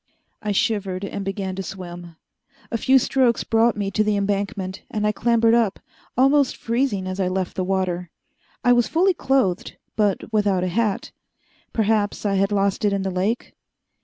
I 0.41 0.51
shivered, 0.51 1.05
and 1.05 1.23
began 1.23 1.55
to 1.57 1.61
swim. 1.61 2.15
A 2.71 2.77
few 2.79 2.97
strokes 2.97 3.43
brought 3.43 3.77
me 3.77 3.91
to 3.91 4.03
the 4.03 4.17
embankment, 4.17 4.81
and 4.89 5.05
I 5.05 5.11
clambered 5.11 5.53
up, 5.53 5.77
almost 6.17 6.57
freezing 6.57 7.05
as 7.05 7.19
I 7.19 7.27
left 7.27 7.55
the 7.55 7.63
water. 7.63 8.09
I 8.63 8.73
was 8.73 8.87
fully 8.87 9.13
clothed, 9.13 9.77
but 9.95 10.33
without 10.33 10.63
a 10.63 10.69
hat. 10.69 11.11
Perhaps 11.71 12.25
I 12.25 12.33
had 12.33 12.51
lost 12.51 12.83
it 12.83 12.93
in 12.93 13.03
the 13.03 13.11
lake. 13.11 13.53